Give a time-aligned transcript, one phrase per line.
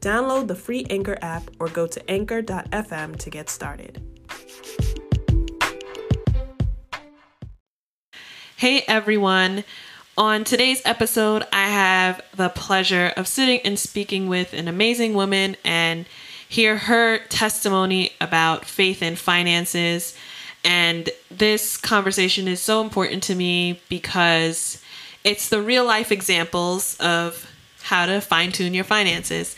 [0.00, 4.02] Download the free Anchor app or go to anchor.fm to get started.
[8.56, 9.64] Hey everyone.
[10.18, 15.56] On today's episode, I have the pleasure of sitting and speaking with an amazing woman
[15.62, 16.06] and
[16.48, 20.16] hear her testimony about faith and finances.
[20.64, 24.82] And this conversation is so important to me because
[25.22, 27.52] it's the real life examples of
[27.82, 29.54] how to fine tune your finances.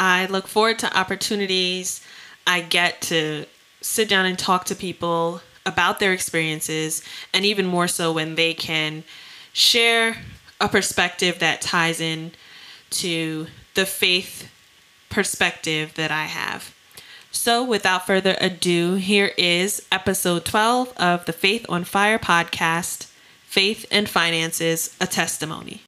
[0.00, 2.02] I look forward to opportunities
[2.46, 3.44] I get to
[3.82, 7.02] sit down and talk to people about their experiences,
[7.34, 9.04] and even more so when they can
[9.52, 10.16] share
[10.58, 12.32] a perspective that ties in
[12.90, 14.50] to the faith
[15.10, 16.74] perspective that I have.
[17.30, 23.06] So, without further ado, here is episode 12 of the Faith on Fire podcast
[23.44, 25.82] Faith and Finances, a Testimony.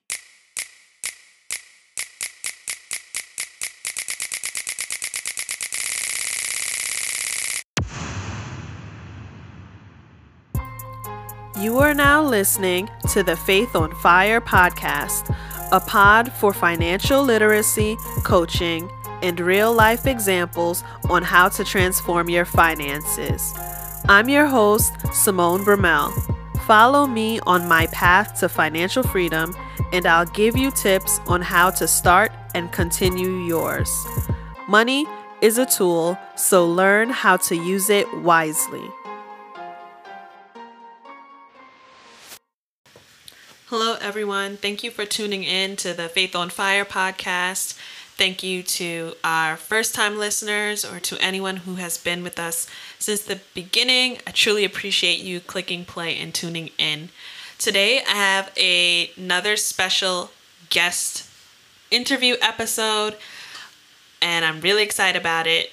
[11.63, 15.33] You are now listening to the Faith on Fire podcast,
[15.71, 18.91] a pod for financial literacy, coaching,
[19.23, 23.55] and real life examples on how to transform your finances.
[24.09, 26.11] I'm your host, Simone Brumell.
[26.67, 29.55] Follow me on my path to financial freedom,
[29.93, 34.05] and I'll give you tips on how to start and continue yours.
[34.67, 35.07] Money
[35.41, 38.91] is a tool, so learn how to use it wisely.
[43.73, 44.59] Hello, everyone.
[44.59, 47.73] Thank you for tuning in to the Faith on Fire podcast.
[48.19, 52.67] Thank you to our first time listeners or to anyone who has been with us
[52.99, 54.19] since the beginning.
[54.27, 57.09] I truly appreciate you clicking play and tuning in.
[57.57, 60.33] Today, I have a, another special
[60.69, 61.27] guest
[61.91, 63.17] interview episode,
[64.21, 65.73] and I'm really excited about it.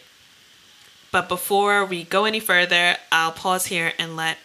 [1.11, 4.37] But before we go any further, I'll pause here and let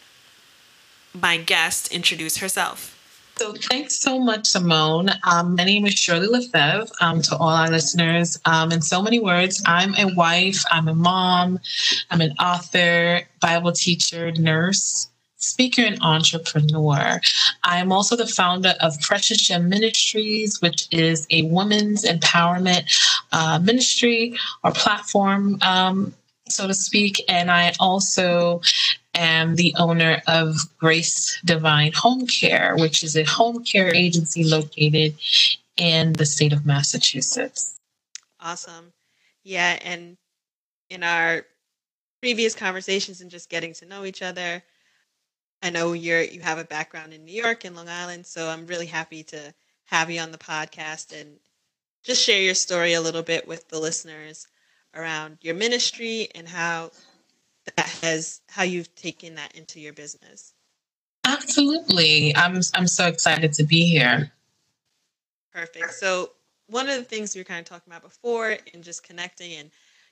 [1.15, 2.94] my guest introduce herself.
[3.37, 5.11] So thanks so much, Simone.
[5.25, 6.87] Um, my name is Shirley Lefebvre.
[7.01, 10.95] Um, to all our listeners, um, in so many words, I'm a wife, I'm a
[10.95, 11.59] mom,
[12.13, 15.09] I'm an author, Bible teacher, nurse,
[15.39, 17.21] speaker, and entrepreneur.
[17.65, 22.85] I am also the founder of Precious Gem Ministries, which is a women's empowerment
[23.33, 26.15] uh, ministry or platform um,
[26.49, 27.23] so to speak.
[27.29, 28.61] And I also
[29.15, 35.17] am the owner of Grace Divine Home Care, which is a home care agency located
[35.77, 37.79] in the state of Massachusetts.
[38.41, 38.93] Awesome.
[39.43, 39.79] Yeah.
[39.83, 40.17] And
[40.91, 41.45] in our
[42.21, 44.63] previous conversations and just getting to know each other,
[45.63, 48.67] I know you're you have a background in New York and Long Island, so I'm
[48.67, 49.55] really happy to
[49.87, 51.39] have you on the podcast and
[52.03, 54.47] just share your story a little bit with the listeners
[54.95, 56.91] around your ministry and how
[57.77, 60.53] that has how you've taken that into your business.
[61.25, 62.35] Absolutely.
[62.37, 64.31] I'm I'm so excited to be here.
[65.53, 65.95] Perfect.
[65.95, 66.31] So
[66.69, 69.71] one of the things we were kind of talking about before and just connecting and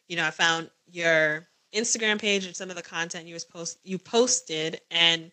[0.09, 3.79] you know, I found your Instagram page and some of the content you was post
[3.85, 5.31] you posted and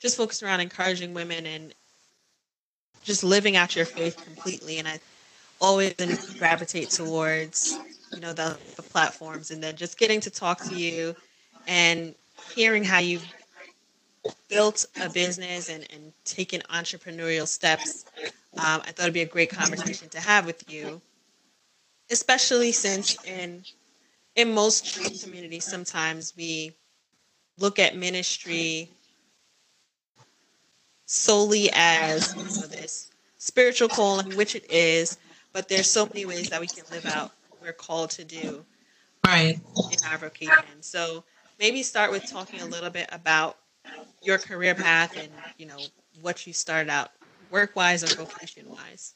[0.00, 1.74] just focused around encouraging women and
[3.02, 5.00] just living out your faith completely and I
[5.60, 5.94] always
[6.38, 7.78] gravitate towards
[8.12, 11.14] you know the, the platforms and then just getting to talk to you
[11.66, 12.14] and
[12.54, 13.26] hearing how you've
[14.48, 18.04] built a business and, and taken entrepreneurial steps
[18.58, 21.00] um, i thought it'd be a great conversation to have with you
[22.10, 23.62] especially since in
[24.36, 26.72] in most communities sometimes we
[27.58, 28.90] look at ministry
[31.06, 35.18] solely as you know, this spiritual calling which it is
[35.52, 37.32] but there's so many ways that we can live out
[37.62, 38.64] we're called to do
[39.24, 39.58] right
[39.90, 40.80] in our vocation.
[40.80, 41.24] So
[41.58, 43.56] maybe start with talking a little bit about
[44.22, 47.10] your career path and you know what you started out
[47.50, 49.14] work wise or vocation wise.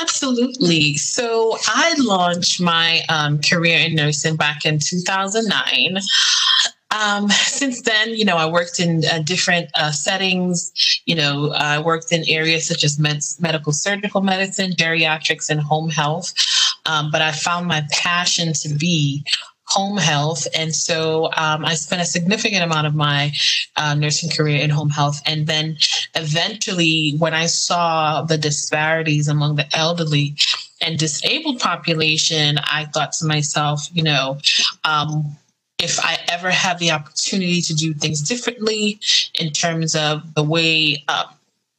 [0.00, 0.94] Absolutely.
[0.94, 5.98] So I launched my um, career in nursing back in 2009.
[6.90, 10.72] Um, since then, you know, I worked in uh, different uh, settings.
[11.04, 15.90] You know, I worked in areas such as med- medical surgical medicine, geriatrics, and home
[15.90, 16.32] health.
[16.88, 19.24] Um, but I found my passion to be
[19.64, 20.46] home health.
[20.54, 23.32] And so um, I spent a significant amount of my
[23.76, 25.20] uh, nursing career in home health.
[25.26, 25.76] And then
[26.14, 30.36] eventually, when I saw the disparities among the elderly,
[30.80, 34.38] and disabled population, I thought to myself, you know,
[34.84, 35.36] um,
[35.78, 39.00] if I ever have the opportunity to do things differently
[39.34, 41.24] in terms of the way uh,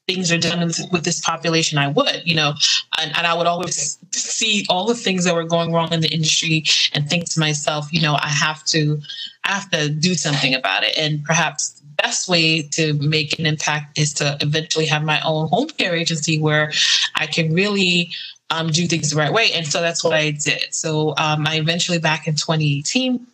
[0.09, 0.59] things are done
[0.91, 2.53] with this population, I would, you know,
[2.97, 6.07] and, and, I would always see all the things that were going wrong in the
[6.07, 6.63] industry
[6.93, 8.99] and think to myself, you know, I have to,
[9.43, 10.97] I have to do something about it.
[10.97, 15.47] And perhaps the best way to make an impact is to eventually have my own
[15.47, 16.71] home care agency where
[17.13, 18.09] I can really
[18.49, 19.51] um, do things the right way.
[19.53, 20.73] And so that's what I did.
[20.73, 23.27] So um, I eventually back in 2018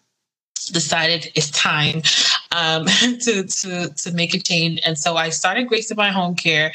[0.73, 2.01] decided it's time
[2.51, 2.85] um,
[3.21, 4.79] to, to, to make a change.
[4.85, 6.73] And so I started Grace Divine Home Care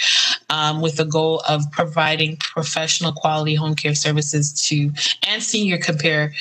[0.49, 4.93] um, with the goal of providing professional quality home care services to
[5.27, 6.33] and senior compare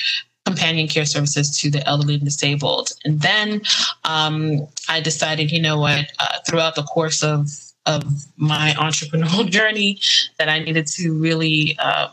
[0.45, 2.91] companion care services to the elderly and disabled.
[3.05, 3.61] And then
[4.03, 7.49] um, I decided, you know what, uh, throughout the course of
[7.85, 8.03] of
[8.37, 9.99] my entrepreneurial journey,
[10.37, 12.09] that I needed to really uh,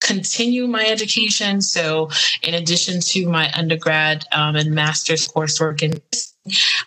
[0.00, 1.60] continue my education.
[1.60, 2.10] So,
[2.42, 6.00] in addition to my undergrad um, and master's coursework in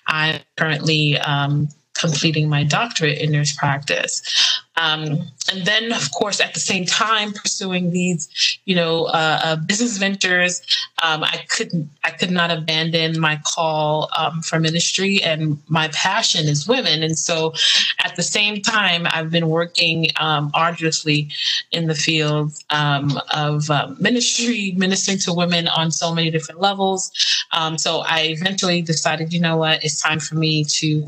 [0.08, 4.51] I'm currently um, completing my doctorate in nurse practice.
[4.82, 9.56] Um, and then, of course, at the same time, pursuing these, you know, uh, uh,
[9.58, 10.62] business ventures,
[11.04, 16.48] um, I couldn't, I could not abandon my call um, for ministry, and my passion
[16.48, 17.04] is women.
[17.04, 17.54] And so,
[18.04, 21.30] at the same time, I've been working um, arduously
[21.72, 27.12] in the field um, of uh, ministry, ministering to women on so many different levels.
[27.78, 31.06] So, I eventually decided, you know what, it's time for me to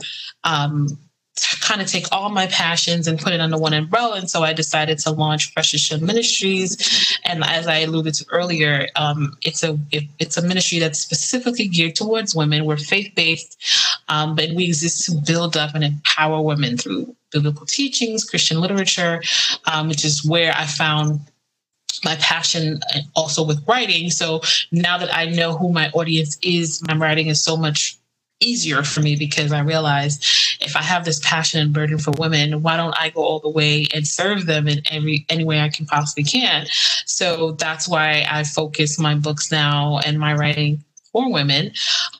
[1.61, 4.17] kind of take all my passions and put it under one umbrella.
[4.17, 7.17] And so I decided to launch Precious Shield Ministries.
[7.25, 11.67] And as I alluded to earlier, um, it's a it, it's a ministry that's specifically
[11.67, 12.65] geared towards women.
[12.65, 13.61] We're faith based,
[14.09, 19.21] um, but we exist to build up and empower women through biblical teachings, Christian literature,
[19.65, 21.19] um, which is where I found
[22.03, 22.79] my passion
[23.15, 24.09] also with writing.
[24.09, 24.41] So
[24.71, 27.97] now that I know who my audience is, my writing is so much
[28.39, 30.25] easier for me because I realized
[30.61, 33.49] if I have this passion and burden for women, why don't I go all the
[33.49, 36.65] way and serve them in every any way I can possibly can?
[37.05, 41.71] So that's why I focus my books now and my writing for women.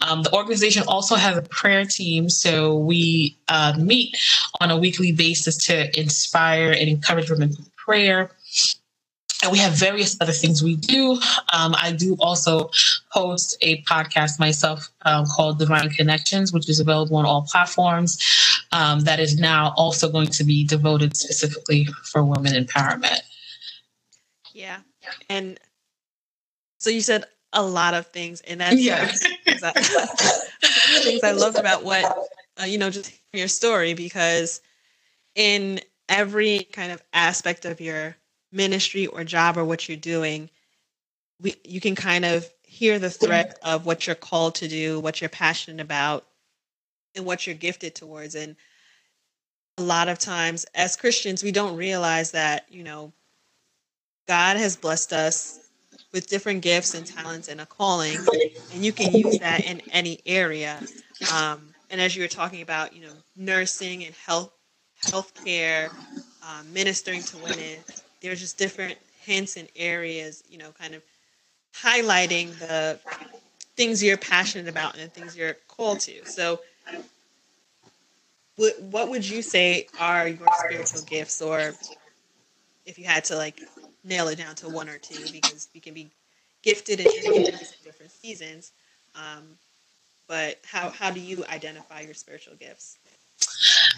[0.01, 4.15] Um, the organization also has a prayer team, so we uh, meet
[4.61, 8.31] on a weekly basis to inspire and encourage women through prayer
[9.43, 11.11] and we have various other things we do.
[11.51, 12.69] Um, I do also
[13.09, 18.17] host a podcast myself um, called Divine Connections, which is available on all platforms.
[18.71, 23.19] Um, that is now also going to be devoted specifically for women empowerment.
[24.53, 24.79] Yeah,
[25.29, 25.59] and
[26.79, 29.05] so you said a lot of things, and that's yeah.
[29.45, 29.63] things
[31.23, 32.05] I loved about what
[32.61, 34.61] uh, you know, just your story because
[35.35, 35.79] in
[36.09, 38.15] every kind of aspect of your
[38.53, 40.49] ministry or job or what you're doing,
[41.41, 45.19] we, you can kind of hear the threat of what you're called to do, what
[45.19, 46.25] you're passionate about,
[47.15, 48.35] and what you're gifted towards.
[48.35, 48.55] And
[49.77, 53.11] a lot of times as Christians, we don't realize that, you know,
[54.27, 55.59] God has blessed us
[56.13, 58.17] with different gifts and talents and a calling,
[58.73, 60.79] and you can use that in any area.
[61.33, 64.51] Um, and as you were talking about, you know, nursing and health,
[65.01, 65.89] healthcare,
[66.41, 67.77] um, ministering to women,
[68.23, 71.03] there's just different hints and areas, you know, kind of
[71.75, 72.99] highlighting the
[73.75, 76.25] things you're passionate about and the things you're called to.
[76.25, 76.59] So,
[78.55, 81.73] what would you say are your spiritual gifts, or
[82.85, 83.61] if you had to like
[84.03, 86.09] nail it down to one or two, because we can be
[86.63, 87.05] gifted in
[87.83, 88.71] different seasons.
[89.15, 89.43] Um,
[90.27, 92.97] but how how do you identify your spiritual gifts?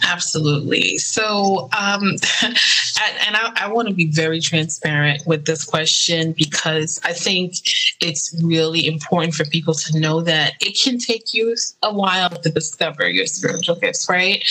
[0.03, 0.97] Absolutely.
[0.97, 7.13] So, um, and I, I want to be very transparent with this question because I
[7.13, 7.55] think
[8.01, 12.49] it's really important for people to know that it can take you a while to
[12.49, 14.43] discover your spiritual gifts, right?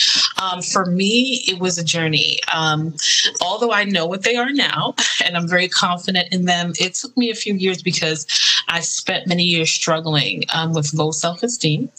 [0.42, 2.38] Um, for me, it was a journey.
[2.52, 2.94] Um,
[3.40, 7.16] although I know what they are now and I'm very confident in them, it took
[7.16, 8.26] me a few years because
[8.68, 11.90] I spent many years struggling um, with low self esteem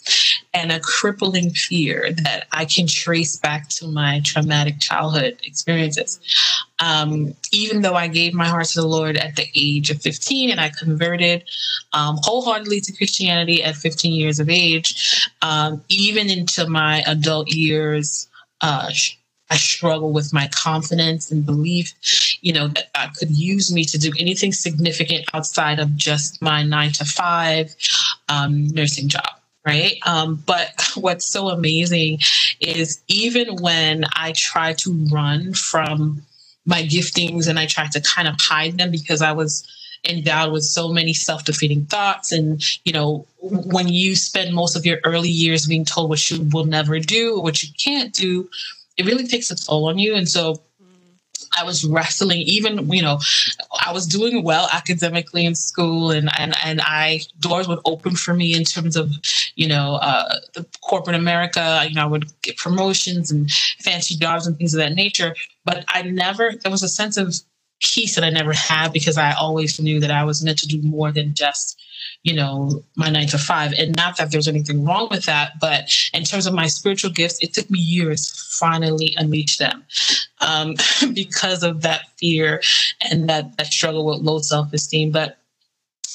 [0.56, 6.18] and a crippling fear that I can trace back to my traumatic childhood experiences.
[6.78, 10.50] Um, even though I gave my heart to the Lord at the age of 15
[10.50, 11.44] and I converted
[11.92, 18.26] um, wholeheartedly to Christianity at 15 years of age, um, even into my adult years,
[18.62, 18.90] uh,
[19.50, 21.92] I struggle with my confidence and belief,
[22.40, 26.62] you know, that God could use me to do anything significant outside of just my
[26.62, 27.76] nine to five
[28.30, 29.35] um, nursing job
[29.66, 29.98] right?
[30.06, 32.20] Um, but what's so amazing
[32.60, 36.22] is even when I try to run from
[36.64, 39.66] my giftings and I tried to kind of hide them because I was
[40.08, 44.98] endowed with so many self-defeating thoughts and you know when you spend most of your
[45.04, 48.48] early years being told what you will never do or what you can't do
[48.96, 50.60] it really takes a toll on you and so
[51.56, 53.18] I was wrestling, even, you know,
[53.84, 58.34] I was doing well academically in school and, and, and I, doors would open for
[58.34, 59.10] me in terms of,
[59.54, 63.50] you know, uh, the corporate America, you know, I would get promotions and
[63.80, 65.34] fancy jobs and things of that nature.
[65.64, 67.34] But I never, there was a sense of
[67.80, 70.80] peace that I never had because I always knew that I was meant to do
[70.82, 71.80] more than just
[72.22, 73.72] you know, my nine to five.
[73.78, 77.38] And not that there's anything wrong with that, but in terms of my spiritual gifts,
[77.42, 79.84] it took me years to finally unleash them
[80.40, 80.74] um,
[81.14, 82.60] because of that fear
[83.10, 85.10] and that, that struggle with low self esteem.
[85.10, 85.38] But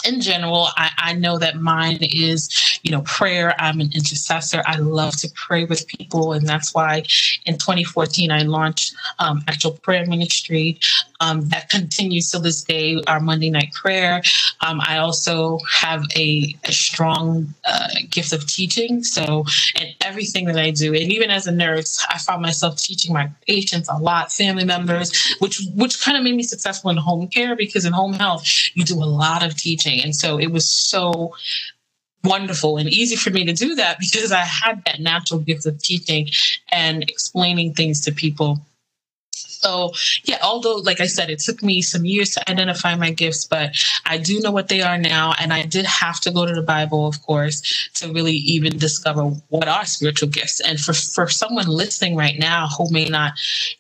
[0.06, 3.56] in general, I, I know that mine is, you know, prayer.
[3.60, 4.64] I'm an intercessor.
[4.66, 6.34] I love to pray with people.
[6.34, 7.04] And that's why
[7.46, 10.80] in 2014, I launched um, Actual Prayer Ministry.
[11.20, 14.24] Um, that continues to this day, our Monday night prayer.
[14.62, 19.04] Um, I also have a, a strong uh, gift of teaching.
[19.04, 19.46] So,
[19.80, 23.30] in everything that I do, and even as a nurse, I found myself teaching my
[23.48, 27.56] patients a lot, family members, which which kind of made me successful in home care
[27.56, 28.44] because in home health,
[28.74, 30.06] you do a lot of teaching teaching.
[30.06, 31.36] And so it was so
[32.24, 35.82] wonderful and easy for me to do that because I had that natural gift of
[35.82, 36.30] teaching
[36.72, 38.60] and explaining things to people
[39.62, 43.46] so, yeah, although, like I said, it took me some years to identify my gifts,
[43.46, 43.72] but
[44.06, 45.34] I do know what they are now.
[45.40, 49.24] And I did have to go to the Bible, of course, to really even discover
[49.50, 50.62] what are spiritual gifts.
[50.62, 53.34] And for, for someone listening right now who may not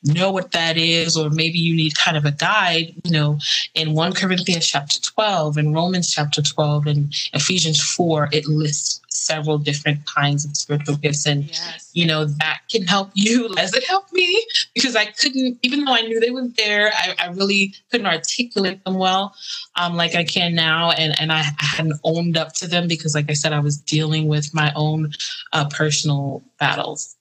[0.04, 3.40] know what that is, or maybe you need kind of a guide, you know,
[3.74, 9.58] in 1 Corinthians chapter 12, in Romans chapter 12, and Ephesians 4, it lists several
[9.58, 11.26] different kinds of spiritual gifts.
[11.28, 11.90] And, yes.
[11.94, 15.94] you know, that can help you as it helped me because I couldn't, even though
[15.94, 19.36] I knew they were there, I, I really couldn't articulate them well
[19.76, 20.92] um, like I can now.
[20.92, 24.28] And, and I hadn't owned up to them because, like I said, I was dealing
[24.28, 25.12] with my own
[25.54, 27.16] uh, personal battles.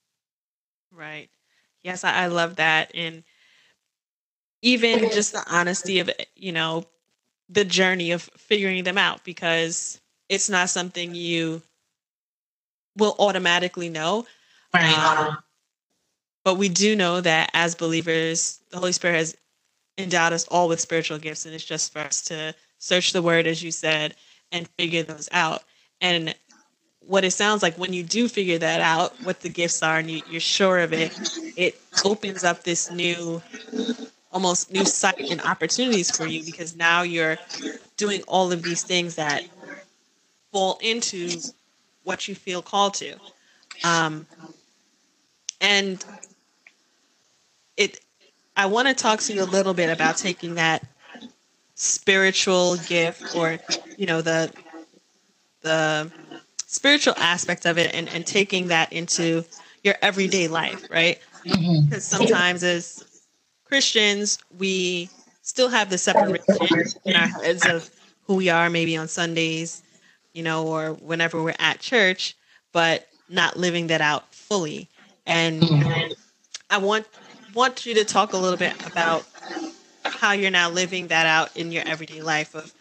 [0.92, 1.28] Right.
[1.82, 2.92] Yes, I, I love that.
[2.94, 3.24] And
[4.62, 6.84] even just the honesty of, you know,
[7.48, 11.62] the journey of figuring them out because it's not something you
[12.96, 14.26] will automatically know.
[14.74, 14.96] Right.
[14.96, 15.38] Um,
[16.44, 19.36] but we do know that as believers, the Holy Spirit has
[19.98, 23.46] endowed us all with spiritual gifts, and it's just for us to search the Word,
[23.46, 24.14] as you said,
[24.52, 25.62] and figure those out.
[26.00, 26.34] And
[27.00, 30.10] what it sounds like when you do figure that out, what the gifts are, and
[30.10, 31.12] you, are sure of it,
[31.56, 33.42] it opens up this new,
[34.32, 37.36] almost new sight and opportunities for you because now you're
[37.96, 39.44] doing all of these things that
[40.52, 41.30] fall into
[42.04, 43.14] what you feel called to.
[43.84, 44.26] Um,
[45.60, 46.04] and
[47.76, 48.00] it,
[48.56, 50.86] I want to talk to you a little bit about taking that
[51.74, 53.58] spiritual gift or,
[53.96, 54.52] you know, the,
[55.62, 56.10] the
[56.66, 59.44] spiritual aspect of it and, and taking that into
[59.82, 61.18] your everyday life, right?
[61.42, 61.94] Because mm-hmm.
[61.98, 63.22] sometimes as
[63.64, 65.08] Christians, we
[65.42, 66.44] still have the separation
[67.04, 67.90] in our heads of
[68.24, 69.82] who we are maybe on Sundays
[70.32, 72.36] you know, or whenever we're at church,
[72.72, 74.88] but not living that out fully.
[75.26, 75.64] And
[76.68, 77.06] I want
[77.54, 79.24] want you to talk a little bit about
[80.04, 82.72] how you're now living that out in your everyday life of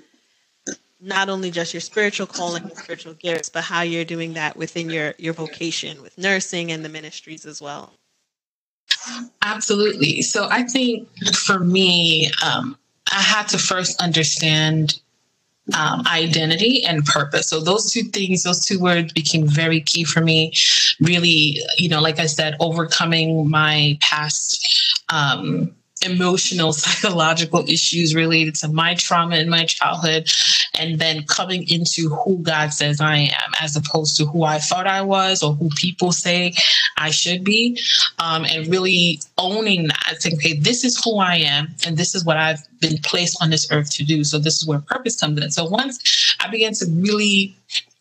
[1.01, 4.89] not only just your spiritual calling and spiritual gifts, but how you're doing that within
[4.89, 7.93] your your vocation with nursing and the ministries as well.
[9.41, 10.21] Absolutely.
[10.21, 12.77] So I think for me, um,
[13.11, 14.99] I had to first understand
[15.77, 17.47] um, identity and purpose.
[17.47, 20.53] So those two things, those two words became very key for me.
[20.99, 28.67] Really, you know, like I said, overcoming my past um, emotional, psychological issues related to
[28.67, 30.29] my trauma in my childhood,
[30.79, 34.87] and then coming into who God says I am, as opposed to who I thought
[34.87, 36.53] I was or who people say
[36.97, 37.79] I should be,
[38.17, 42.25] um, and really owning that, saying, okay, this is who I am, and this is
[42.25, 44.23] what I've been placed on this earth to do.
[44.23, 45.51] So this is where purpose comes in.
[45.51, 47.55] So once I began to really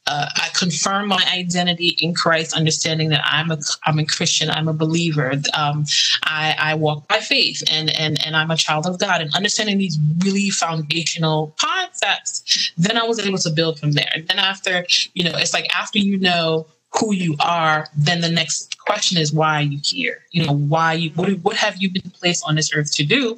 [0.09, 4.67] uh, I confirm my identity in Christ, understanding that I'm a I'm a Christian, I'm
[4.67, 5.33] a believer.
[5.55, 5.85] Um,
[6.25, 9.77] I, I walk by faith, and and and I'm a child of God, and understanding
[9.77, 12.73] these really foundational concepts.
[12.79, 14.11] Then I was able to build from there.
[14.15, 16.67] And then after, you know, it's like after you know
[16.99, 20.23] who you are, then the next question is why are you here?
[20.31, 23.37] You know, why you what, what have you been placed on this earth to do?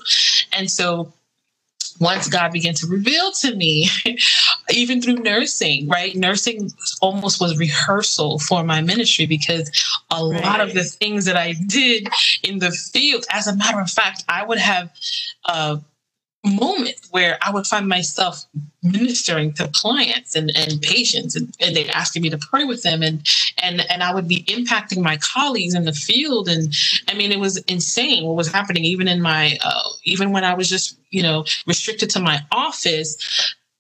[0.53, 1.13] And so
[2.01, 3.89] once God began to reveal to me,
[4.71, 6.17] even through nursing, right?
[6.17, 9.71] Nursing almost was rehearsal for my ministry because
[10.11, 10.43] a right.
[10.43, 12.09] lot of the things that I did
[12.43, 14.91] in the field, as a matter of fact, I would have
[15.45, 15.77] uh,
[16.45, 18.45] moment where I would find myself
[18.83, 23.03] ministering to clients and, and patients and, and they asking me to pray with them
[23.03, 23.27] and
[23.59, 26.73] and and I would be impacting my colleagues in the field and
[27.09, 30.55] I mean it was insane what was happening even in my uh, even when I
[30.55, 33.19] was just you know restricted to my office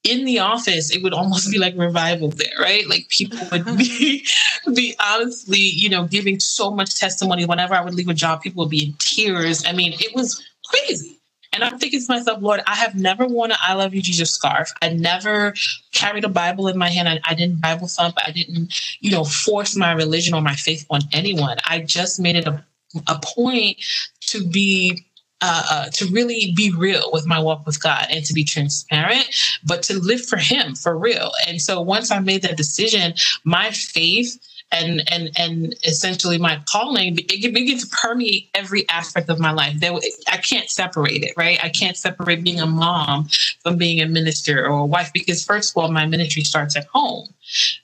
[0.02, 2.88] in the office, it would almost be like revival there, right?
[2.88, 4.26] Like people would be,
[4.74, 7.44] be honestly, you know, giving so much testimony.
[7.44, 9.62] Whenever I would leave a job, people would be in tears.
[9.66, 11.19] I mean, it was crazy.
[11.52, 14.30] And I'm thinking to myself, Lord, I have never worn an I love you, Jesus
[14.30, 14.72] scarf.
[14.82, 15.54] I never
[15.92, 17.08] carried a Bible in my hand.
[17.08, 18.16] I, I, didn't Bible thump.
[18.24, 21.56] I didn't, you know, force my religion or my faith on anyone.
[21.64, 22.64] I just made it a,
[23.08, 23.78] a point
[24.26, 25.04] to be
[25.42, 29.26] uh, uh, to really be real with my walk with God and to be transparent,
[29.64, 31.32] but to live for Him for real.
[31.48, 33.14] And so once I made that decision,
[33.44, 34.38] my faith
[34.72, 39.78] and and and essentially my calling it begins to permeate every aspect of my life.
[39.80, 39.92] There
[40.28, 41.62] i can't separate it right?
[41.62, 43.28] I can't separate being a mom
[43.62, 46.86] from being a minister or a wife because first of all my ministry starts at
[46.86, 47.28] home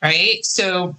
[0.02, 0.44] right?
[0.44, 0.96] So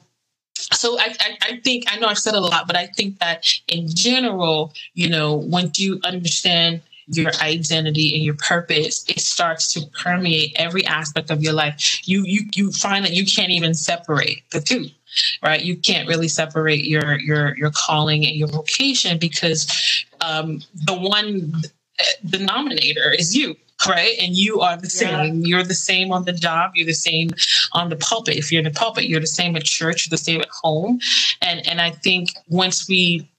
[0.71, 3.45] so I, I, I think i know i've said a lot but i think that
[3.67, 9.81] in general you know once you understand your identity and your purpose it starts to
[10.03, 14.43] permeate every aspect of your life you you you find that you can't even separate
[14.51, 14.87] the two
[15.43, 15.63] right?
[15.63, 21.53] You can't really separate your your your calling and your vocation because um, the one
[22.25, 23.55] denominator is you
[23.87, 24.15] right?
[24.19, 25.41] And you are the same.
[25.41, 25.47] Yeah.
[25.47, 26.71] You're the same on the job.
[26.73, 27.29] You're the same
[27.73, 28.35] on the pulpit.
[28.35, 30.07] If you're in the pulpit, you're the same at church.
[30.07, 30.99] You're the same at home.
[31.41, 33.29] And and I think once we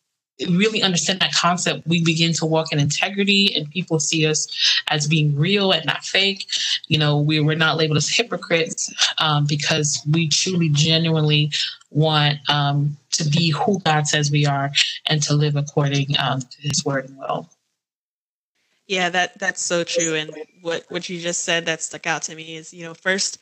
[0.47, 4.47] really understand that concept, we begin to walk in integrity and people see us
[4.89, 6.47] as being real and not fake.
[6.87, 11.51] You know, we were not labeled as hypocrites um, because we truly, genuinely
[11.91, 14.71] want um, to be who God says we are
[15.07, 17.49] and to live according um, to his word and will.
[18.87, 20.15] Yeah, that that's so true.
[20.15, 23.39] And what, what you just said that stuck out to me is, you know, first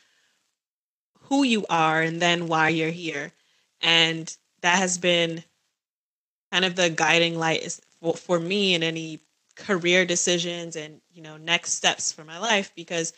[1.21, 3.31] who you are and then why you're here.
[3.81, 5.43] And that has been
[6.51, 9.19] kind of the guiding light is for, for me in any
[9.55, 13.13] career decisions and you know next steps for my life because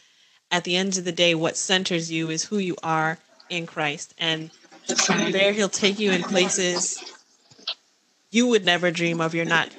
[0.51, 4.13] at the end of the day what centers you is who you are in Christ.
[4.17, 4.51] And
[5.03, 7.03] from there he'll take you in places
[8.31, 9.69] you would never dream of you're not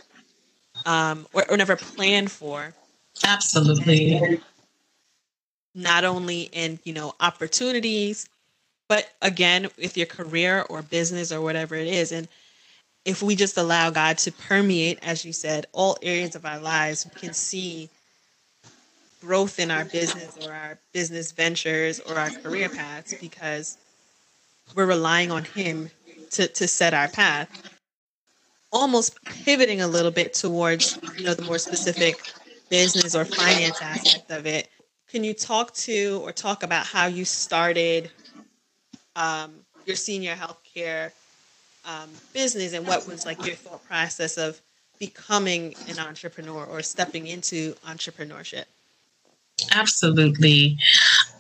[0.85, 2.75] um or, or never plan for.
[3.27, 4.17] Absolutely.
[4.17, 4.41] And
[5.75, 8.29] not only in you know opportunities
[8.89, 12.13] but again with your career or business or whatever it is.
[12.13, 12.29] And
[13.05, 17.07] if we just allow God to permeate, as you said, all areas of our lives,
[17.13, 17.89] we can see
[19.21, 23.79] growth in our business or our business ventures or our career paths because
[24.75, 25.91] we're relying on Him
[26.31, 27.49] to, to set our path.
[28.73, 32.33] Almost pivoting a little bit towards, you know, the more specific
[32.69, 34.69] business or finance aspect of it.
[35.11, 38.11] Can you talk to or talk about how you started
[39.17, 39.55] um,
[39.87, 41.11] your senior healthcare
[41.85, 44.61] um, business and what was like your thought process of
[44.99, 48.65] becoming an entrepreneur or stepping into entrepreneurship?
[49.73, 50.79] Absolutely.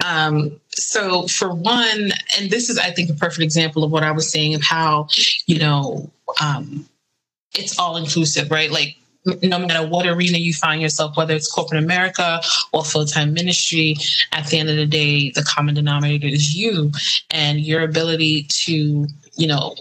[0.04, 4.10] Um, so, for one, and this is, I think, a perfect example of what I
[4.10, 5.08] was saying of how,
[5.46, 6.86] you know, um,
[7.54, 8.70] it's all inclusive, right?
[8.70, 8.96] Like,
[9.42, 12.40] no matter what arena you find yourself, whether it's corporate America
[12.72, 13.96] or full time ministry,
[14.32, 16.90] at the end of the day, the common denominator is you
[17.30, 19.74] and your ability to, you know,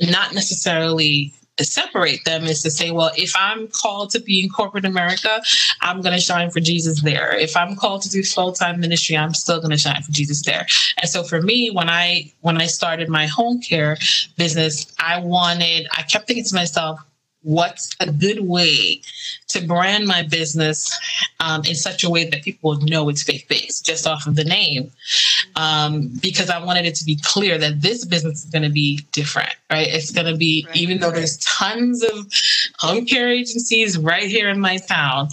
[0.00, 1.32] not necessarily
[1.64, 5.40] separate them is to say, well, if I'm called to be in corporate America,
[5.80, 7.34] I'm going to shine for Jesus there.
[7.34, 10.42] If I'm called to do full time ministry, I'm still going to shine for Jesus
[10.42, 10.66] there.
[11.00, 13.96] And so for me, when I when I started my home care
[14.36, 17.00] business, I wanted, I kept thinking to myself,
[17.46, 19.00] what's a good way
[19.46, 20.98] to brand my business
[21.38, 24.42] um, in such a way that people know it's faith based just off of the
[24.42, 24.90] name.
[25.54, 29.06] Um, because I wanted it to be clear that this business is going to be
[29.12, 29.86] different, right?
[29.86, 30.76] It's going to be, right.
[30.76, 32.26] even though there's tons of
[32.80, 35.28] home care agencies right here in my town,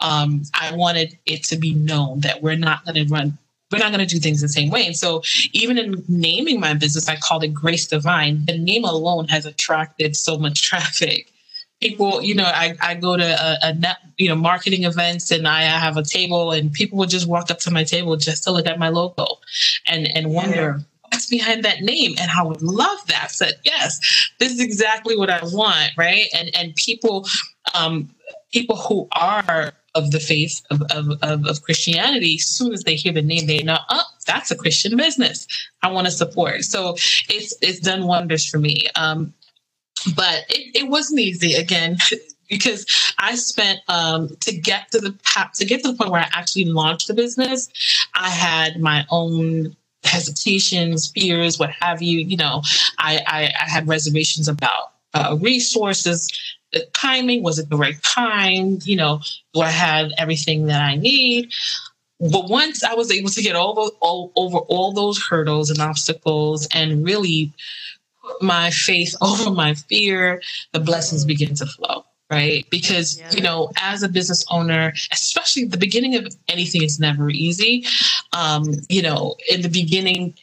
[0.00, 3.36] um, I wanted it to be known that we're not going to run
[3.70, 4.86] we're not going to do things the same way.
[4.86, 8.46] And so, even in naming my business, I called it Grace Divine.
[8.46, 11.30] The name alone has attracted so much traffic
[11.80, 15.46] people, you know, I, I go to a, a, net, you know, marketing events and
[15.46, 18.50] I have a table and people will just walk up to my table just to
[18.50, 19.26] look at my logo
[19.86, 22.14] and, and wonder what's behind that name.
[22.20, 23.30] And I would love that.
[23.30, 25.92] Said, yes, this is exactly what I want.
[25.96, 26.26] Right.
[26.36, 27.26] And, and people,
[27.74, 28.10] um,
[28.52, 32.94] people who are of the faith of, of, of, of Christianity, as soon as they
[32.94, 35.46] hear the name, they know, oh, that's a Christian business.
[35.82, 36.62] I want to support.
[36.64, 36.94] So
[37.28, 38.86] it's it's done wonders for me.
[38.94, 39.32] Um,
[40.16, 41.96] but it, it wasn't easy again
[42.48, 42.86] because
[43.18, 45.14] I spent um, to get to the
[45.54, 47.68] to get to the point where I actually launched the business.
[48.14, 52.20] I had my own hesitations, fears, what have you.
[52.20, 52.62] You know,
[52.98, 56.28] I I, I had reservations about uh, resources.
[56.72, 58.78] The timing was it the right time?
[58.82, 59.20] You know,
[59.54, 61.50] do I have everything that I need?
[62.20, 66.66] But once I was able to get over all, over all those hurdles and obstacles,
[66.74, 67.52] and really
[68.28, 72.66] put my faith over my fear, the blessings begin to flow right?
[72.68, 73.30] Because, yeah.
[73.32, 77.86] you know, as a business owner, especially the beginning of anything is never easy.
[78.34, 80.34] Um, you know, in the beginning,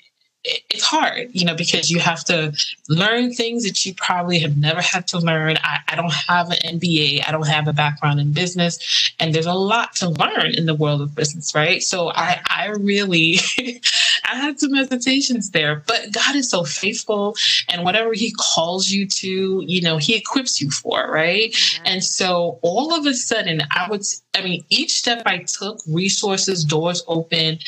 [0.45, 2.53] it's hard, you know, because you have to
[2.87, 5.57] learn things that you probably have never had to learn.
[5.63, 9.47] I, I, don't have an MBA, I don't have a background in business, and there's
[9.47, 11.81] a lot to learn in the world of business, right?
[11.81, 13.39] So I, I really,
[14.31, 17.35] I had some hesitations there, but God is so faithful,
[17.69, 21.55] and whatever He calls you to, you know, He equips you for, right?
[21.85, 24.01] And so all of a sudden, I would,
[24.35, 27.59] I mean, each step I took, resources, doors open,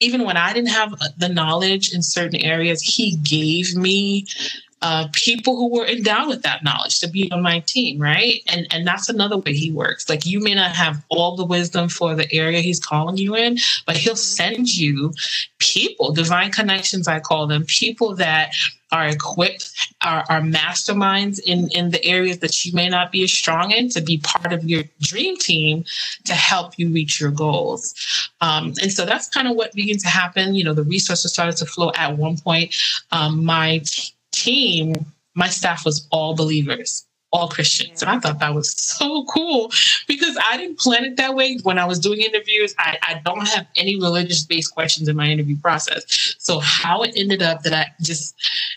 [0.00, 4.26] even when I didn't have the knowledge in certain areas, He gave me
[4.82, 8.42] uh, people who were endowed with that knowledge to be on my team, right?
[8.48, 10.08] And and that's another way he works.
[10.08, 13.58] Like you may not have all the wisdom for the area he's calling you in,
[13.86, 15.12] but he'll send you
[15.58, 18.52] people, divine connections, I call them, people that
[18.92, 23.32] are equipped, are, are masterminds in, in the areas that you may not be as
[23.32, 25.84] strong in to be part of your dream team
[26.24, 27.94] to help you reach your goals.
[28.40, 30.54] Um, and so that's kind of what began to happen.
[30.54, 32.74] You know, the resources started to flow at one point.
[33.10, 33.82] Um, my
[34.36, 34.94] team,
[35.34, 38.02] my staff was all believers, all Christians.
[38.02, 39.70] And I thought that was so cool
[40.06, 41.58] because I didn't plan it that way.
[41.62, 45.26] When I was doing interviews, I, I don't have any religious based questions in my
[45.26, 46.36] interview process.
[46.38, 48.34] So, how it ended up that I just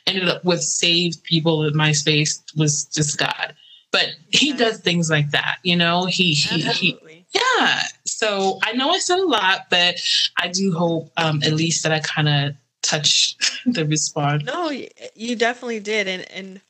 [0.07, 3.55] ended up with saved people in my space was just God.
[3.91, 6.05] But he does things like that, you know.
[6.05, 6.99] He he, he
[7.31, 7.83] yeah.
[8.05, 9.95] So I know I said a lot, but
[10.37, 14.43] I do hope um, at least that I kind of touch the response.
[14.43, 14.71] No,
[15.15, 16.07] you definitely did.
[16.07, 16.61] And and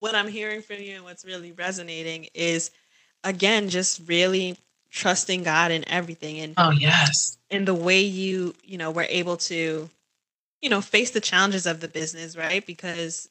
[0.00, 2.70] what I'm hearing from you and what's really resonating is
[3.24, 4.56] again just really
[4.90, 7.36] trusting God in everything and oh yes.
[7.50, 9.88] And the way you, you know, were able to,
[10.60, 12.64] you know, face the challenges of the business, right?
[12.64, 13.28] Because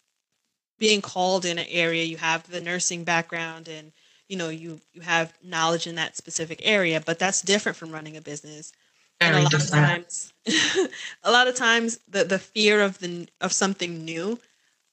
[0.80, 3.92] being called in an area, you have the nursing background and
[4.28, 8.18] you know, you you have knowledge in that specific area, but that's different from running
[8.18, 8.74] a business
[9.20, 10.34] and a lot of times
[11.24, 14.40] a lot of times the the fear of the of something new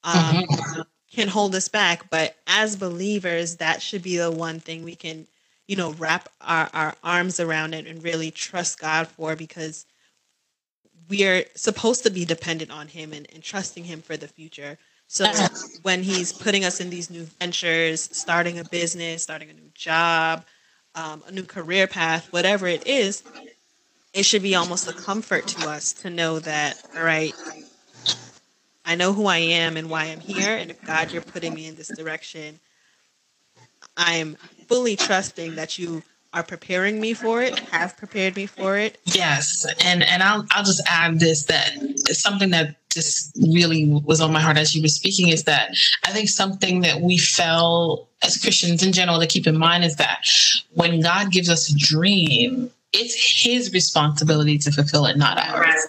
[0.03, 0.81] um, mm-hmm.
[1.13, 2.11] can hold us back.
[2.11, 5.27] But as believers that should be the one thing we can
[5.67, 9.87] you know wrap our, our arms around it and really trust god for because
[11.09, 14.79] we are supposed to be dependent on him and, and trusting him for the future.
[15.07, 15.27] So
[15.83, 20.45] when he's putting us in these new ventures starting a business starting a new job
[20.95, 23.23] um, a new career path whatever it is
[24.14, 27.35] it should be almost a comfort to us to know that, all right,
[28.87, 30.57] I know who I am and why I'm here.
[30.57, 32.61] And if God, you're putting me in this direction,
[33.96, 34.37] I am
[34.68, 38.98] fully trusting that you are preparing me for it, have prepared me for it.
[39.05, 39.66] Yes.
[39.85, 41.72] And and I'll I'll just add this that
[42.11, 46.11] something that just really was on my heart as you were speaking is that I
[46.11, 50.27] think something that we fell as Christians in general to keep in mind is that
[50.74, 55.87] when God gives us a dream, it's his responsibility to fulfill it, not ours.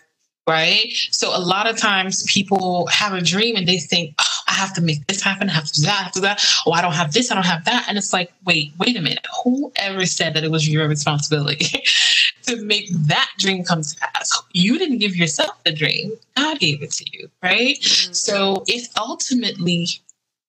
[0.47, 0.93] Right.
[1.09, 4.73] So a lot of times people have a dream and they think, oh, I have
[4.75, 6.45] to make this happen, I have to do that, I have to do that.
[6.67, 7.85] Oh, I don't have this, I don't have that.
[7.89, 9.25] And it's like, wait, wait a minute.
[9.43, 11.83] Whoever said that it was your responsibility
[12.43, 14.39] to make that dream come to pass?
[14.53, 16.11] You didn't give yourself the dream.
[16.37, 17.77] God gave it to you, right?
[17.79, 18.13] Mm-hmm.
[18.13, 19.87] So it's ultimately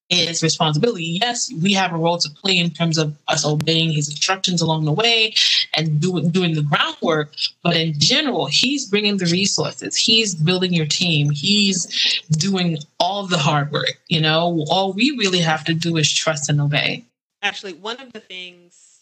[0.08, 1.18] his responsibility.
[1.20, 4.84] Yes, we have a role to play in terms of us obeying his instructions along
[4.84, 5.34] the way
[5.74, 7.32] and doing doing the groundwork.
[7.62, 9.96] But in general, he's bringing the resources.
[9.96, 11.30] He's building your team.
[11.30, 14.00] He's doing all the hard work.
[14.08, 17.04] You know, all we really have to do is trust and obey.
[17.42, 19.00] Actually, one of the things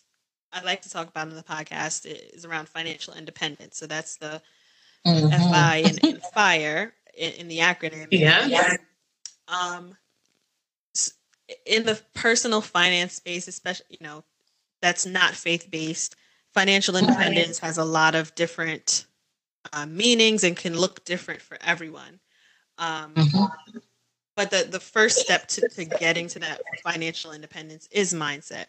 [0.53, 3.77] I like to talk about in the podcast is around financial independence.
[3.77, 4.41] So that's the
[5.07, 5.53] mm-hmm.
[5.53, 8.09] FI and, and FIRE in, in, the acronym.
[8.11, 8.77] Yeah.
[9.49, 9.97] Um,
[11.67, 14.25] in the personal finance space, especially, you know,
[14.81, 16.17] that's not faith based,
[16.53, 19.07] financial independence has a lot of different
[19.73, 22.21] uh, meanings and can look different for everyone.
[22.79, 23.79] Um, mm-hmm.
[24.37, 28.67] But the, the first step to, to getting to that financial independence is mindset.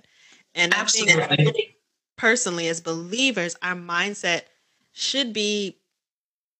[0.53, 1.23] And Absolutely.
[1.23, 1.75] I think
[2.17, 4.43] personally as believers, our mindset
[4.93, 5.77] should be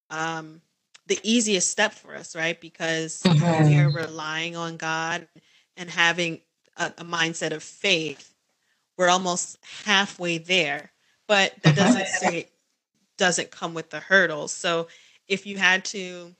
[0.09, 0.61] um,
[1.07, 2.59] the easiest step for us, right?
[2.59, 3.67] Because mm-hmm.
[3.67, 5.27] we are relying on God
[5.77, 6.41] and having
[6.77, 8.33] a, a, mindset of faith.
[8.97, 10.91] We're almost halfway there,
[11.27, 12.49] but that doesn't say
[13.17, 14.51] doesn't come with the hurdles.
[14.51, 14.87] So
[15.27, 16.33] if you had to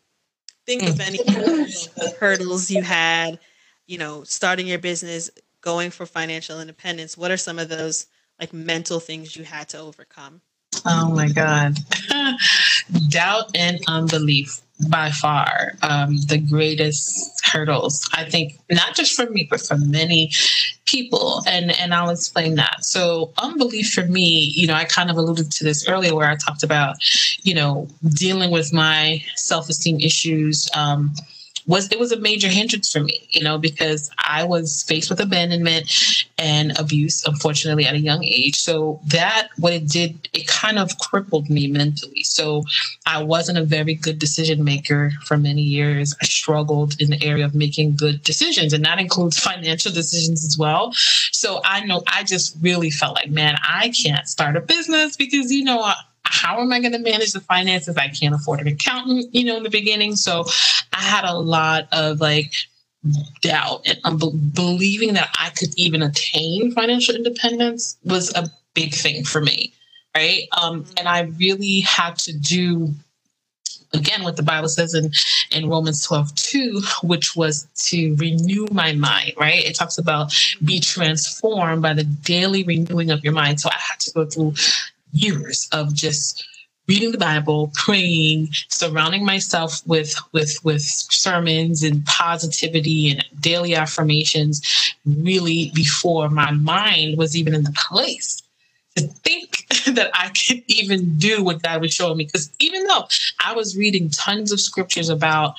[0.66, 2.18] think of any mm.
[2.18, 3.40] hurdles you had,
[3.88, 5.30] you know, starting your business,
[5.62, 8.08] going for financial independence, what are some of those
[8.40, 10.42] like mental things you had to overcome?
[10.86, 11.78] Oh my God.
[13.10, 19.48] Doubt and unbelief by far um, the greatest hurdles i think not just for me
[19.50, 20.32] but for many
[20.86, 21.44] people.
[21.48, 22.86] And and i'll explain that.
[22.86, 26.36] So unbelief for me you know i kind of alluded to this earlier where i
[26.36, 26.96] talked about
[27.44, 31.14] you know dealing with my self-esteem issues um,
[31.68, 35.20] was it was a major hindrance for me, you know, because I was faced with
[35.20, 35.92] abandonment
[36.38, 38.56] and abuse, unfortunately, at a young age.
[38.56, 42.24] So that what it did, it kind of crippled me mentally.
[42.24, 42.64] So
[43.06, 46.16] I wasn't a very good decision maker for many years.
[46.22, 50.58] I struggled in the area of making good decisions, and that includes financial decisions as
[50.58, 50.94] well.
[51.32, 55.52] So I know I just really felt like, man, I can't start a business because
[55.52, 55.94] you know
[56.26, 57.98] how am I going to manage the finances?
[57.98, 60.16] I can't afford an accountant, you know, in the beginning.
[60.16, 60.46] So
[60.94, 62.54] I had a lot of like
[63.42, 64.20] doubt and
[64.54, 69.74] believing that I could even attain financial independence was a big thing for me.
[70.16, 70.44] Right.
[70.62, 72.94] Um, and I really had to do
[73.94, 75.12] again what the bible says in
[75.52, 80.34] in romans 12 2 which was to renew my mind right it talks about
[80.64, 84.54] be transformed by the daily renewing of your mind so i had to go through
[85.16, 86.46] years of just
[86.88, 94.62] reading the Bible, praying, surrounding myself with with with sermons and positivity and daily affirmations
[95.06, 98.44] really before my mind was even in the place
[98.96, 102.26] to think that I could even do what God was showing me.
[102.26, 103.08] Because even though
[103.44, 105.56] I was reading tons of scriptures about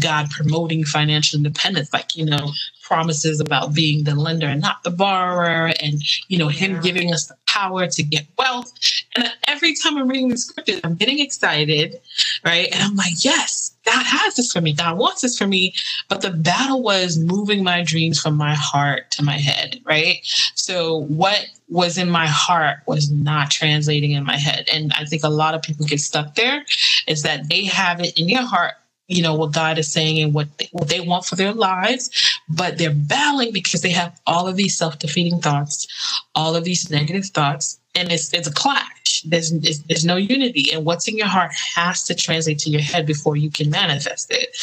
[0.00, 2.50] God promoting financial independence, like, you know,
[2.82, 7.26] promises about being the lender and not the borrower, and, you know, Him giving us
[7.26, 8.72] the power to get wealth.
[9.14, 12.00] And every time I'm reading the scriptures, I'm getting excited,
[12.44, 12.68] right?
[12.72, 14.72] And I'm like, yes, God has this for me.
[14.72, 15.74] God wants this for me.
[16.08, 20.18] But the battle was moving my dreams from my heart to my head, right?
[20.54, 24.68] So what was in my heart was not translating in my head.
[24.72, 26.64] And I think a lot of people get stuck there
[27.08, 28.74] is that they have it in their heart
[29.10, 32.08] you know what God is saying and what they, what they want for their lives,
[32.48, 35.88] but they're battling because they have all of these self-defeating thoughts,
[36.36, 38.99] all of these negative thoughts, and it's it's a clash.
[39.24, 39.50] There's
[39.88, 43.36] there's no unity, and what's in your heart has to translate to your head before
[43.36, 44.56] you can manifest it.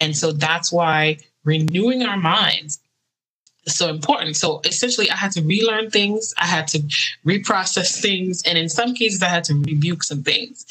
[0.00, 2.80] And so that's why renewing our minds
[3.64, 4.36] is so important.
[4.36, 6.78] So essentially, I had to relearn things, I had to
[7.26, 10.66] reprocess things, and in some cases, I had to rebuke some things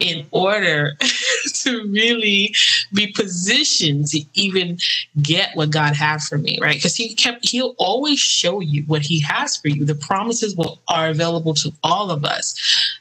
[0.00, 0.36] in mm-hmm.
[0.36, 0.96] order
[1.62, 2.54] to really
[2.92, 4.78] be positioned to even
[5.22, 6.76] get what God has for me, right?
[6.76, 9.84] Because He kept, He'll always show you what He has for you.
[9.84, 12.54] The promises will, are available to all of us.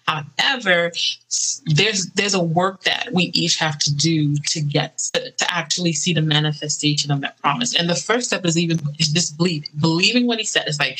[0.08, 0.92] However,
[1.66, 5.94] there's there's a work that we each have to do to get to, to actually
[5.94, 7.76] see the manifestation of that promise.
[7.76, 10.66] And the first step is even is just believing, believing what He said.
[10.68, 11.00] It's like,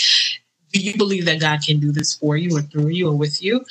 [0.74, 3.42] do you believe that God can do this for you or through you or with
[3.42, 3.64] you?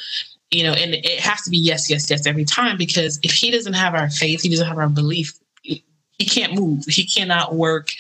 [0.50, 3.50] You know, and it has to be yes, yes, yes every time because if he
[3.50, 6.84] doesn't have our faith, he doesn't have our belief, he can't move.
[6.86, 7.90] He cannot work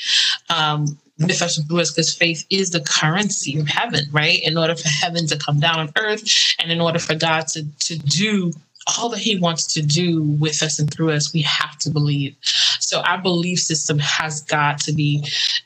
[0.48, 4.40] um, with us through us because faith is the currency of heaven, right?
[4.42, 6.24] In order for heaven to come down on earth
[6.60, 8.52] and in order for God to, to do
[8.86, 12.36] all that he wants to do with us and through us, we have to believe.
[12.80, 15.24] So our belief system has got to be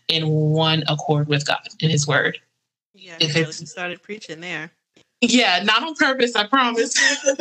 [0.08, 2.38] in one accord with God and his word.
[2.94, 4.70] Yeah, if you started preaching there.
[5.20, 6.94] Yeah, not on purpose, I promise.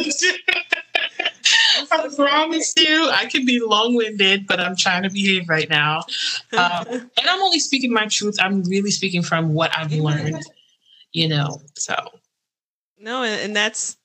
[1.92, 6.00] I promise you, I can be long winded, but I'm trying to behave right now.
[6.58, 8.38] Um, and I'm only speaking my truth.
[8.40, 10.44] I'm really speaking from what I've learned,
[11.13, 11.62] you know.
[11.76, 11.96] So,
[13.00, 13.98] no, and that's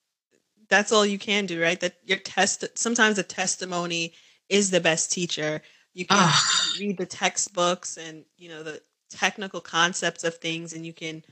[0.69, 1.81] that's all you can do, right?
[1.81, 2.65] That your test.
[2.77, 4.13] Sometimes a testimony
[4.51, 5.63] is the best teacher.
[5.95, 6.31] You can
[6.79, 11.25] read the textbooks and you know the technical concepts of things, and you can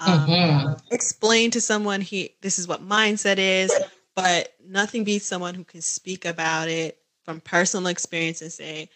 [0.00, 0.72] um, mm-hmm.
[0.90, 3.72] explain to someone he this is what mindset is
[4.14, 8.88] but nothing beats someone who can speak about it from personal experience and say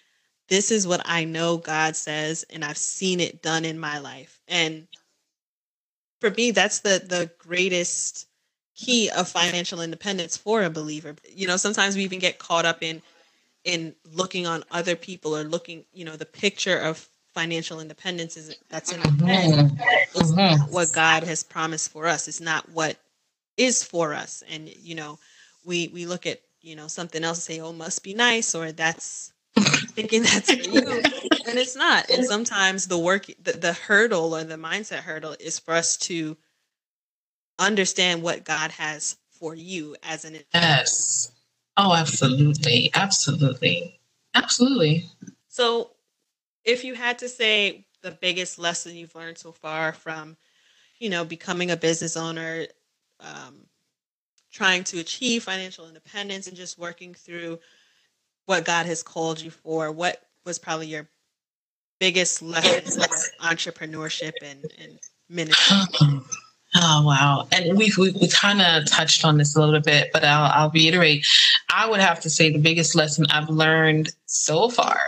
[0.48, 4.40] this is what i know god says and i've seen it done in my life
[4.48, 4.86] and
[6.20, 8.26] for me that's the the greatest
[8.74, 12.82] key of financial independence for a believer you know sometimes we even get caught up
[12.82, 13.02] in
[13.64, 18.56] in looking on other people or looking you know the picture of financial independence is
[18.68, 19.70] that's in our head.
[20.14, 20.60] It's mm-hmm.
[20.60, 22.28] not what God has promised for us.
[22.28, 22.96] It's not what
[23.56, 24.42] is for us.
[24.50, 25.18] And you know
[25.64, 28.72] we we look at you know something else and say oh must be nice or
[28.72, 29.32] that's
[29.94, 31.02] thinking that's for you.
[31.46, 32.10] And it's not.
[32.10, 36.36] And sometimes the work the, the hurdle or the mindset hurdle is for us to
[37.58, 41.32] understand what god has for you as an yes.
[41.76, 42.90] Oh absolutely.
[42.94, 43.98] Absolutely.
[44.34, 45.08] Absolutely.
[45.48, 45.90] So
[46.64, 50.36] if you had to say the biggest lesson you've learned so far from
[50.98, 52.66] you know becoming a business owner
[53.20, 53.66] um,
[54.50, 57.58] trying to achieve financial independence and just working through
[58.46, 61.08] what God has called you for, what was probably your
[62.00, 65.76] biggest lesson of entrepreneurship and, and ministry?
[66.76, 67.48] Oh wow!
[67.50, 70.70] And we've we, we kind of touched on this a little bit, but I'll, I'll
[70.70, 71.26] reiterate.
[71.68, 75.00] I would have to say the biggest lesson I've learned so far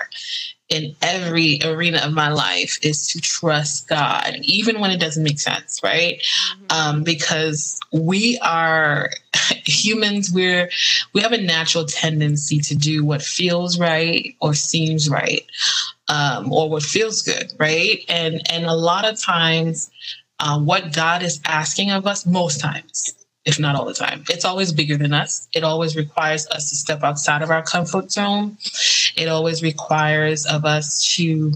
[0.72, 5.38] in every arena of my life is to trust God, even when it doesn't make
[5.38, 6.18] sense, right?
[6.18, 6.64] Mm-hmm.
[6.70, 9.10] Um, because we are
[9.66, 10.70] humans, we're
[11.12, 15.44] we have a natural tendency to do what feels right or seems right,
[16.08, 18.02] um, or what feels good, right?
[18.08, 19.90] And and a lot of times,
[20.40, 24.24] uh, what God is asking of us, most times, if not all the time.
[24.28, 25.48] It's always bigger than us.
[25.52, 28.56] It always requires us to step outside of our comfort zone.
[29.16, 31.52] It always requires of us to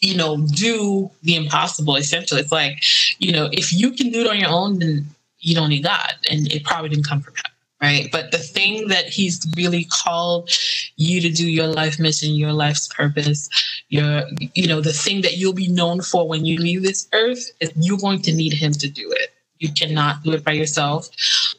[0.00, 2.40] you know, do the impossible essentially.
[2.40, 2.82] It's like,
[3.18, 5.06] you know, if you can do it on your own, then
[5.40, 6.14] you don't need God.
[6.30, 7.42] And it probably didn't come from him.
[7.80, 8.08] Right.
[8.10, 10.50] But the thing that he's really called
[10.96, 13.48] you to do your life mission, your life's purpose,
[13.88, 17.52] your, you know, the thing that you'll be known for when you leave this earth
[17.60, 19.32] is you're going to need him to do it.
[19.58, 21.08] You cannot do it by yourself.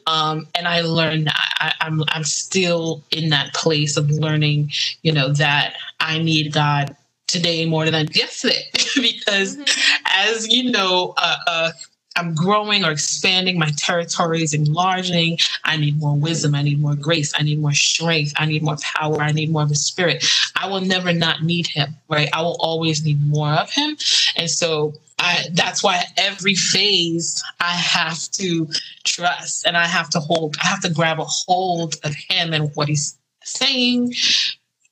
[0.06, 5.12] Um, and I learned that I, I'm I'm still in that place of learning, you
[5.12, 8.64] know, that I need God today more than I did yesterday
[8.96, 10.06] because mm-hmm.
[10.06, 11.70] as you know, uh, uh,
[12.16, 15.38] I'm growing or expanding, my territories, enlarging.
[15.64, 16.54] I need more wisdom.
[16.54, 17.32] I need more grace.
[17.38, 18.32] I need more strength.
[18.36, 19.20] I need more power.
[19.22, 20.26] I need more of the spirit.
[20.56, 22.28] I will never not need him, right?
[22.32, 23.96] I will always need more of him.
[24.36, 28.66] And so I, that's why every phase I have to
[29.04, 32.70] trust and I have to hold, I have to grab a hold of him and
[32.74, 34.14] what he's saying,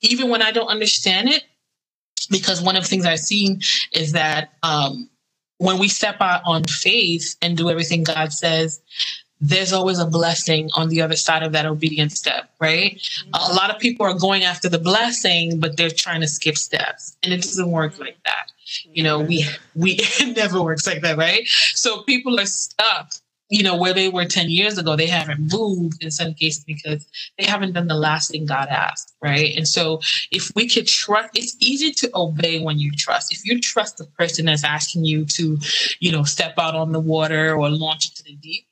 [0.01, 1.43] even when I don't understand it.
[2.29, 3.61] Because one of the things I've seen
[3.91, 5.09] is that um,
[5.57, 8.81] when we step out on faith and do everything God says,
[9.41, 12.97] there's always a blessing on the other side of that obedience step, right?
[12.97, 13.51] Mm-hmm.
[13.51, 17.17] A lot of people are going after the blessing, but they're trying to skip steps,
[17.23, 18.51] and it doesn't work like that.
[18.85, 21.47] You know, we we it never works like that, right?
[21.47, 23.11] So people are stuck,
[23.49, 24.95] you know, where they were 10 years ago.
[24.95, 27.05] They haven't moved in some cases because
[27.37, 29.55] they haven't done the last thing God asked, right?
[29.55, 30.01] And so
[30.31, 33.33] if we could trust, it's easy to obey when you trust.
[33.33, 35.57] If you trust the person that's asking you to,
[35.99, 38.65] you know, step out on the water or launch into the deep,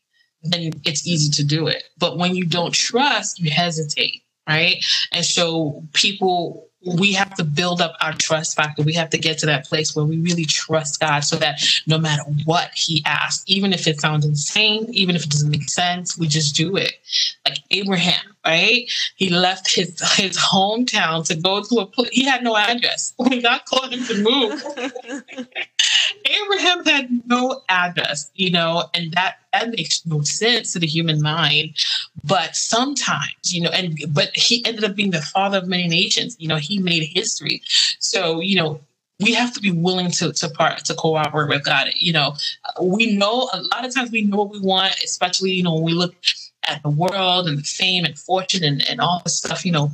[0.44, 1.84] then it's easy to do it.
[1.98, 4.84] But when you don't trust, you hesitate, right?
[5.12, 8.84] And so people we have to build up our trust factor.
[8.84, 11.98] We have to get to that place where we really trust God so that no
[11.98, 16.18] matter what He asks, even if it sounds insane, even if it doesn't make sense,
[16.18, 16.94] we just do it.
[17.46, 18.90] Like Abraham, right?
[19.16, 22.10] He left his his hometown to go to a place.
[22.12, 23.14] He had no address.
[23.28, 24.64] When God called him to move,
[26.26, 31.22] Abraham had no address, you know, and that that makes no sense to the human
[31.22, 31.76] mind.
[32.24, 36.36] But sometimes, you know, and but he ended up being the father of many nations.
[36.40, 37.62] You know, he made history.
[38.00, 38.82] So, you know,
[39.20, 41.90] we have to be willing to to part to cooperate with God.
[41.96, 42.36] You know,
[42.82, 45.84] we know a lot of times we know what we want, especially you know when
[45.84, 46.14] we look
[46.68, 49.66] at the world and the fame and fortune and, and all the stuff.
[49.66, 49.92] You know,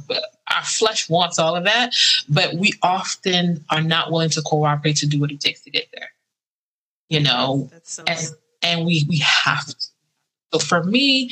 [0.54, 1.94] our flesh wants all of that,
[2.28, 5.88] but we often are not willing to cooperate to do what it takes to get
[5.94, 6.10] there.
[7.10, 8.20] You know, so and,
[8.64, 9.76] and we we have to.
[10.54, 11.32] So for me,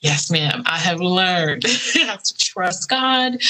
[0.00, 3.42] yes, ma'am, I have learned I have to trust God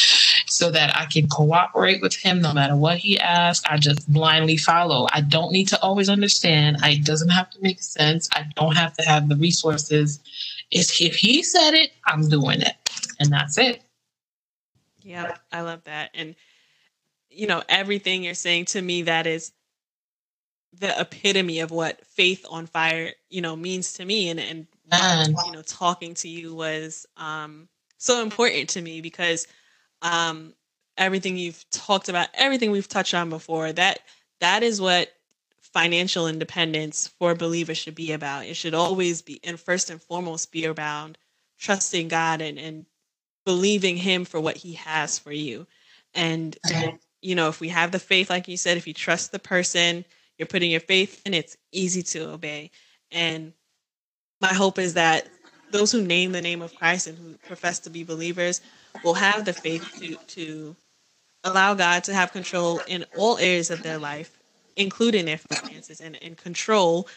[0.47, 3.67] so that I can cooperate with Him no matter what He asks.
[3.69, 5.07] I just blindly follow.
[5.13, 6.79] I don't need to always understand.
[6.83, 8.29] It doesn't have to make sense.
[8.35, 10.21] I don't have to have the resources.
[10.71, 12.75] It's if He said it, I'm doing it,
[13.19, 13.83] and that's it.
[15.03, 16.11] Yeah, I love that.
[16.15, 16.35] And
[17.31, 19.53] you know, everything you're saying to me that is
[20.73, 24.67] the epitome of what faith on fire, you know, means to me and and
[25.47, 29.47] you know, talking to you was um so important to me because
[30.03, 30.55] um
[30.99, 34.01] everything you've talked about, everything we've touched on before, that
[34.41, 35.13] that is what
[35.61, 38.47] financial independence for believers should be about.
[38.47, 41.19] It should always be and first and foremost be around
[41.59, 42.87] trusting God and, and
[43.45, 45.67] believing him for what he has for you.
[46.15, 49.33] And, and, you know, if we have the faith, like you said, if you trust
[49.33, 50.05] the person,
[50.39, 52.71] you're putting your faith and it's easy to obey.
[53.11, 53.53] And
[54.41, 55.29] my hope is that
[55.71, 58.61] those who name the name of Christ and who profess to be believers
[59.05, 60.77] will have the faith to to
[61.45, 64.39] allow God to have control in all areas of their life,
[64.77, 67.09] including their finances and, and control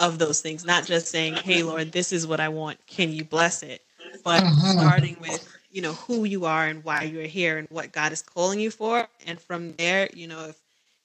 [0.00, 2.84] of those things, not just saying, Hey Lord, this is what I want.
[2.86, 3.82] Can you bless it?
[4.24, 4.78] But mm-hmm.
[4.78, 8.22] starting with, you know, who you are and why you're here and what God is
[8.22, 9.06] calling you for.
[9.26, 10.56] And from there, you know, if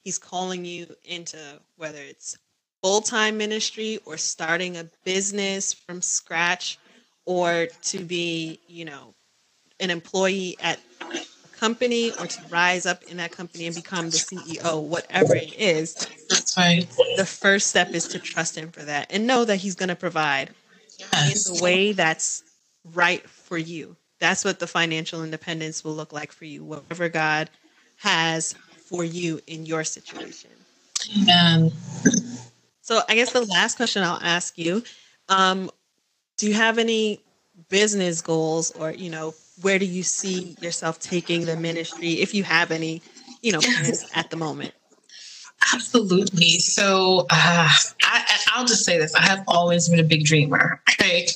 [0.06, 1.38] he's calling you into
[1.76, 2.38] whether it's
[2.82, 6.78] full time ministry or starting a business from scratch
[7.26, 9.14] or to be, you know,
[9.80, 11.20] an employee at a
[11.58, 15.96] company or to rise up in that company and become the CEO, whatever it is.
[16.30, 16.88] That's right.
[17.18, 19.96] The first step is to trust him for that and know that he's going to
[19.96, 20.52] provide
[21.00, 21.50] yes.
[21.50, 22.44] in the way that's
[22.94, 23.98] right for you.
[24.20, 27.50] That's what the financial independence will look like for you, whatever God
[27.98, 28.54] has
[28.86, 30.52] for you in your situation.
[31.22, 31.72] Amen.
[32.82, 34.84] So I guess the last question I'll ask you,
[35.30, 35.72] um,
[36.38, 37.20] do you have any
[37.70, 42.44] business goals or, you know, where do you see yourself taking the ministry if you
[42.44, 43.02] have any,
[43.42, 43.62] you know,
[44.14, 44.74] at the moment?
[45.74, 46.60] Absolutely.
[46.60, 47.70] So uh,
[48.04, 50.82] I, will just say this: I have always been a big dreamer.
[51.02, 51.30] Right?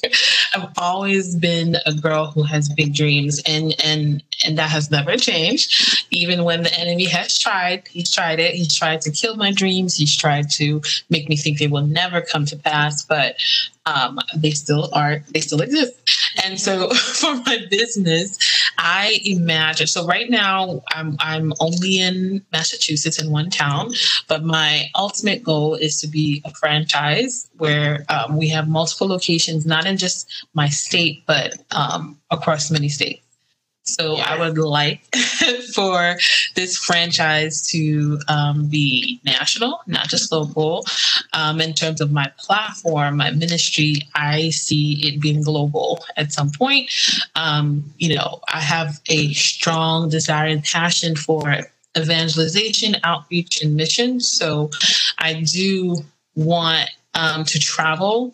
[0.53, 5.17] I've always been a girl who has big dreams, and and and that has never
[5.17, 6.05] changed.
[6.11, 8.53] Even when the enemy has tried, he's tried it.
[8.53, 9.95] He's tried to kill my dreams.
[9.95, 13.03] He's tried to make me think they will never come to pass.
[13.03, 13.35] But
[13.89, 15.23] um, they still are.
[15.33, 15.93] They still exist.
[16.43, 18.37] And so for my business,
[18.77, 19.87] I imagine.
[19.87, 23.91] So right now, I'm I'm only in Massachusetts in one town,
[24.27, 29.65] but my ultimate goal is to be a franchise where um, we have multiple locations,
[29.65, 33.28] not in just my state, but um, across many states.
[33.93, 35.01] So I would like
[35.75, 36.15] for
[36.55, 40.85] this franchise to um, be national, not just local.
[41.33, 46.51] Um, in terms of my platform, my ministry, I see it being global at some
[46.51, 46.91] point.
[47.35, 51.57] Um, you know, I have a strong desire and passion for
[51.97, 54.19] evangelization, outreach, and mission.
[54.19, 54.69] So
[55.17, 55.97] I do
[56.35, 58.33] want um, to travel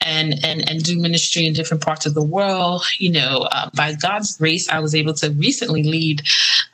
[0.00, 2.84] and, and and do ministry in different parts of the world.
[2.98, 6.22] You know, uh, by God's grace, I was able to recently lead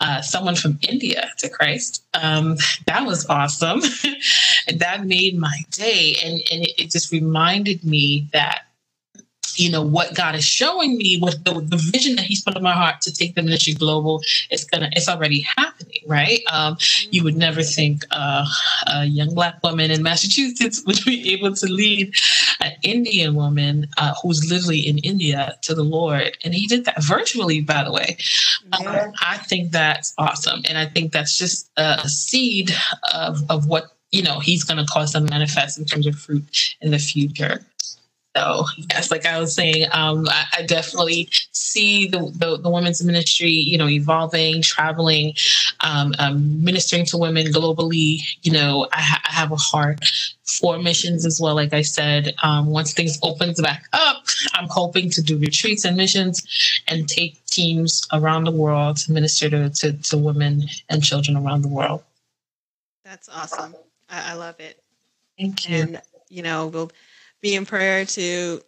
[0.00, 2.04] uh, someone from India to Christ.
[2.14, 3.80] Um, that was awesome.
[4.76, 8.66] that made my day, and and it, it just reminded me that
[9.58, 12.62] you know what God is showing me, what the, the vision that He's put in
[12.62, 16.40] my heart to take the ministry global is gonna it's already happening, right?
[16.50, 16.76] Um,
[17.10, 18.46] you would never think uh,
[18.86, 22.14] a young black woman in Massachusetts would be able to lead
[22.60, 27.02] an Indian woman uh, who's literally in India to the Lord, and He did that
[27.02, 28.16] virtually, by the way.
[28.72, 32.70] Um, I think that's awesome, and I think that's just a seed
[33.12, 36.74] of of what you know He's going to cause to manifest in terms of fruit
[36.80, 37.64] in the future.
[38.36, 43.02] So yes, like I was saying, um, I, I, definitely see the, the, the women's
[43.04, 45.34] ministry, you know, evolving, traveling,
[45.80, 48.18] um, um, ministering to women globally.
[48.42, 50.04] You know, I, ha- I, have a heart
[50.42, 51.54] for missions as well.
[51.54, 55.96] Like I said, um, once things opens back up, I'm hoping to do retreats and
[55.96, 56.44] missions
[56.88, 61.62] and take teams around the world to minister to, to, to women and children around
[61.62, 62.02] the world.
[63.04, 63.76] That's awesome.
[64.10, 64.82] I, I love it.
[65.38, 65.76] Thank you.
[65.76, 66.90] And you know, we'll
[67.44, 68.58] be in prayer to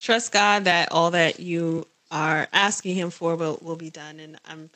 [0.00, 4.18] trust God that all that you are asking Him for will, will be done.
[4.18, 4.70] And I'm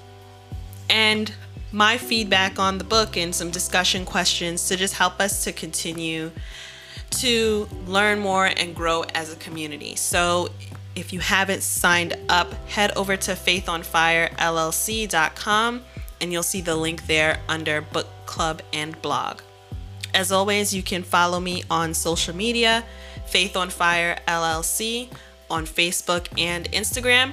[0.91, 1.32] and
[1.75, 6.31] my feedback on the book and some discussion questions to just help us to continue
[7.11, 9.97] to learn more and grow as a community.
[9.97, 10.51] So
[10.95, 15.83] if you haven't signed up, head over to faithonfirellc.com
[16.20, 19.41] and you'll see the link there under book club and blog.
[20.14, 22.85] As always, you can follow me on social media,
[23.27, 25.09] Faith on Fire LLC
[25.51, 27.33] on Facebook and Instagram.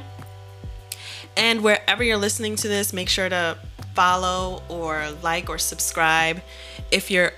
[1.38, 3.58] And wherever you're listening to this, make sure to
[3.94, 6.42] follow or like or subscribe.
[6.92, 7.34] If you're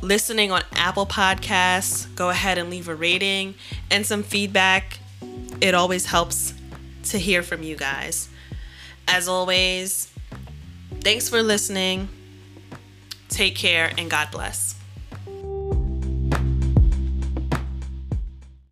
[0.00, 3.54] listening on Apple Podcasts, go ahead and leave a rating
[3.90, 4.98] and some feedback.
[5.60, 6.54] It always helps
[7.04, 8.28] to hear from you guys.
[9.08, 10.12] As always,
[11.00, 12.08] thanks for listening.
[13.28, 14.73] Take care and God bless.